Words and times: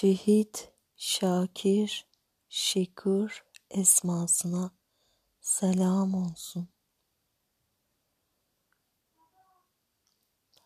Şehit, 0.00 0.72
Şakir, 0.96 2.06
Şekur 2.48 3.44
esmasına 3.70 4.70
selam 5.40 6.14
olsun. 6.14 6.68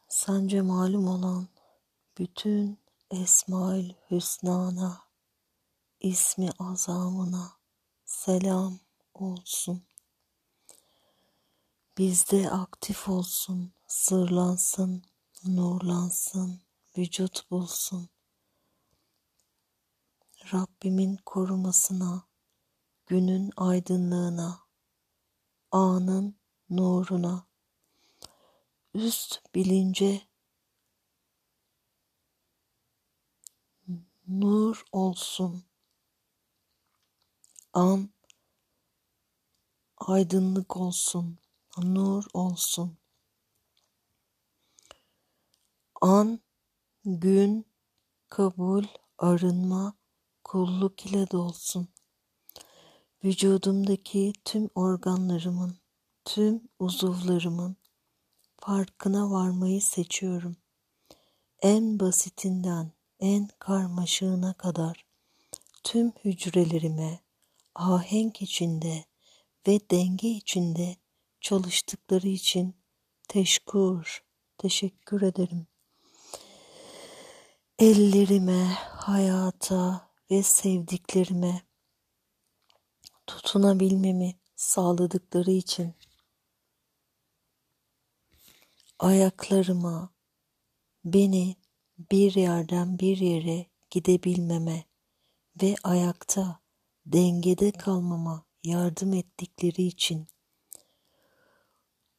Sence 0.09 0.61
malum 0.61 1.09
olan 1.09 1.49
bütün 2.19 2.79
Esmaül 3.11 3.93
Hüsna'na, 4.11 5.03
ismi 6.01 6.51
azamına 6.59 7.53
selam 8.05 8.79
olsun. 9.15 9.87
Bizde 11.99 12.51
aktif 12.51 13.09
olsun, 13.09 13.73
sırlansın, 13.87 15.03
nurlansın, 15.45 16.61
vücut 16.99 17.51
bulsun. 17.51 18.14
Rabbimin 20.53 21.17
korumasına, 21.17 22.29
günün 23.07 23.51
aydınlığına, 23.57 24.61
anın 25.71 26.37
nuruna, 26.71 27.47
üst 28.95 29.55
bilince 29.55 30.23
nur 34.29 34.85
olsun. 34.93 35.65
An 37.73 38.11
aydınlık 39.97 40.77
olsun, 40.77 41.39
nur 41.79 42.25
olsun. 42.35 42.99
An, 46.01 46.41
gün, 47.05 47.67
kabul, 48.29 48.85
arınma, 49.19 49.95
kulluk 50.45 51.07
ile 51.07 51.31
dolsun. 51.31 51.89
Vücudumdaki 53.25 54.33
tüm 54.45 54.69
organlarımın, 54.75 55.77
tüm 56.25 56.63
uzuvlarımın 56.79 57.77
farkına 58.61 59.31
varmayı 59.31 59.83
seçiyorum. 59.83 60.57
En 61.63 62.01
basitinden 62.01 62.93
en 63.21 63.49
karmaşığına 63.59 64.53
kadar 64.53 65.05
tüm 65.85 66.13
hücrelerime 66.25 67.21
ahenk 67.75 68.43
içinde 68.43 69.05
ve 69.69 69.81
denge 69.91 70.29
içinde 70.29 70.97
çalıştıkları 71.41 72.29
için 72.29 72.75
teşkur, 73.29 74.25
teşekkür 74.59 75.23
ederim. 75.23 75.67
Ellerime, 77.79 78.65
hayata 78.91 80.04
ve 80.31 80.43
sevdiklerime 80.43 81.63
tutunabilmemi 83.27 84.39
sağladıkları 84.57 85.51
için 85.51 85.95
ayaklarıma 88.99 90.15
beni 91.05 91.57
bir 92.11 92.35
yerden 92.35 92.99
bir 92.99 93.17
yere 93.17 93.67
gidebilmeme 93.91 94.85
ve 95.63 95.75
ayakta 95.83 96.61
dengede 97.07 97.73
kalmama 97.73 98.45
yardım 98.65 99.13
ettikleri 99.13 99.83
için 99.83 100.27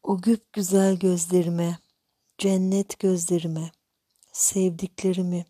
o 0.03 0.21
güp 0.21 0.53
güzel 0.53 0.95
gözlerime, 0.95 1.79
cennet 2.37 2.99
gözlerime, 2.99 3.71
sevdiklerimi 4.31 5.45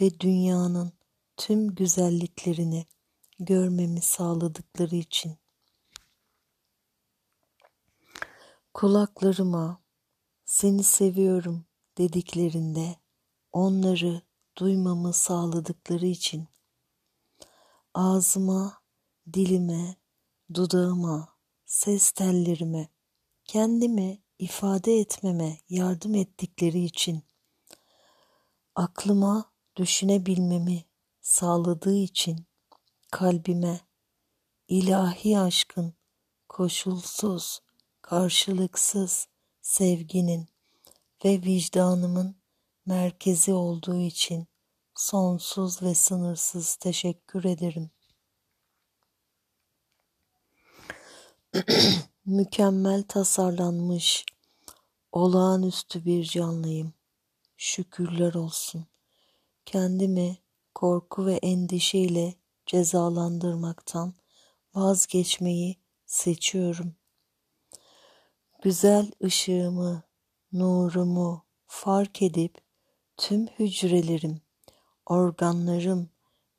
ve 0.00 0.20
dünyanın 0.20 0.92
tüm 1.40 1.74
güzelliklerini 1.74 2.86
görmemi 3.38 4.00
sağladıkları 4.00 4.96
için. 4.96 5.38
Kulaklarıma 8.74 9.82
seni 10.44 10.82
seviyorum 10.82 11.64
dediklerinde 11.98 12.96
onları 13.52 14.22
duymamı 14.58 15.12
sağladıkları 15.12 16.06
için 16.06 16.48
ağzıma, 17.94 18.82
dilime, 19.32 19.96
dudağıma, 20.54 21.28
ses 21.66 22.10
tellerime, 22.10 22.88
kendimi 23.44 24.22
ifade 24.38 24.98
etmeme 24.98 25.58
yardım 25.68 26.14
ettikleri 26.14 26.84
için 26.84 27.22
aklıma 28.74 29.52
düşünebilmemi 29.76 30.89
sağladığı 31.30 31.94
için 31.94 32.46
kalbime 33.10 33.80
ilahi 34.68 35.38
aşkın 35.38 35.94
koşulsuz, 36.48 37.60
karşılıksız 38.02 39.28
sevginin 39.62 40.48
ve 41.24 41.42
vicdanımın 41.42 42.36
merkezi 42.86 43.52
olduğu 43.52 44.00
için 44.00 44.48
sonsuz 44.94 45.82
ve 45.82 45.94
sınırsız 45.94 46.76
teşekkür 46.76 47.44
ederim. 47.44 47.90
Mükemmel 52.24 53.02
tasarlanmış, 53.02 54.24
olağanüstü 55.12 56.04
bir 56.04 56.24
canlıyım. 56.24 56.94
Şükürler 57.56 58.34
olsun. 58.34 58.86
Kendimi 59.66 60.39
korku 60.80 61.26
ve 61.26 61.34
endişeyle 61.34 62.34
cezalandırmaktan 62.66 64.14
vazgeçmeyi 64.74 65.76
seçiyorum. 66.06 66.94
Güzel 68.62 69.12
ışığımı, 69.24 70.02
nurumu 70.52 71.46
fark 71.66 72.22
edip 72.22 72.58
tüm 73.16 73.46
hücrelerim, 73.46 74.40
organlarım 75.06 76.10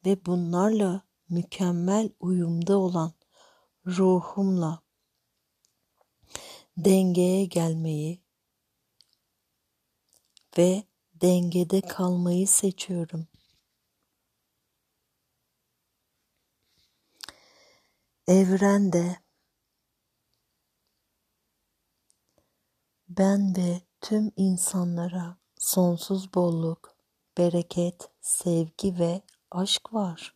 ve 0.06 0.26
bunlarla 0.26 1.02
mükemmel 1.30 2.10
uyumda 2.20 2.78
olan 2.78 3.14
ruhumla 3.86 4.82
dengeye 6.78 7.46
gelmeyi 7.46 8.22
ve 10.58 10.84
dengede 11.14 11.82
kalmayı 11.82 12.48
seçiyorum. 12.48 13.28
Evrende 18.32 19.18
ben 23.10 23.56
ve 23.56 23.82
tüm 24.02 24.32
insanlara 24.36 25.38
sonsuz 25.58 26.34
bolluk, 26.34 26.96
bereket, 27.38 28.12
sevgi 28.22 29.00
ve 29.00 29.22
aşk 29.52 29.94
var. 29.94 30.36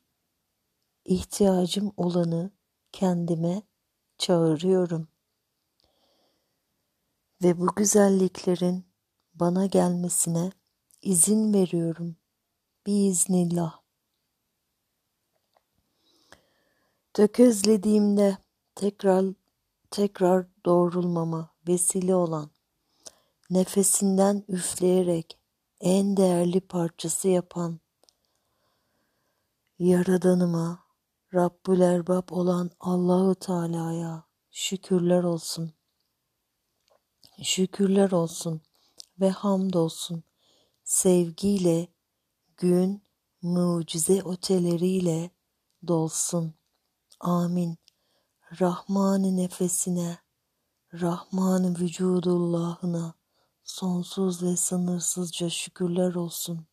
İhtiyacım 1.06 1.94
olanı 1.98 2.52
kendime 2.92 3.62
çağırıyorum. 4.18 5.08
Ve 7.44 7.60
bu 7.60 7.76
güzelliklerin 7.76 8.86
bana 9.34 9.66
gelmesine 9.66 10.52
izin 11.02 11.54
veriyorum. 11.54 12.16
Biiznillah. 12.86 13.85
Tökezlediğimde 17.16 18.38
tekrar 18.76 19.26
tekrar 19.92 20.48
doğrulmama 20.66 21.50
vesile 21.68 22.16
olan 22.16 22.50
nefesinden 23.50 24.44
üfleyerek 24.48 25.38
en 25.82 26.18
değerli 26.18 26.62
parçası 26.62 27.28
yapan 27.28 27.80
Yaradanıma, 29.80 30.84
Rabbül 31.34 31.82
Erbab 31.82 32.30
olan 32.30 32.72
Allahu 32.80 33.36
Teala'ya 33.36 34.24
şükürler 34.52 35.24
olsun. 35.24 35.74
Şükürler 37.44 38.12
olsun 38.12 38.62
ve 39.20 39.30
hamdolsun. 39.30 40.24
Sevgiyle 40.84 41.88
gün 42.58 43.04
mucize 43.42 44.22
öteleriyle 44.26 45.30
dolsun. 45.88 46.54
Amin. 47.26 47.78
Rahman 48.62 49.38
nefesine, 49.38 50.18
Rahman 50.94 51.80
vücudullahına 51.80 53.14
sonsuz 53.64 54.44
ve 54.44 54.56
sınırsızca 54.56 55.50
şükürler 55.50 56.16
olsun. 56.16 56.68